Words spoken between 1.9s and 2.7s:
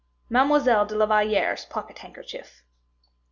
Handkerchief.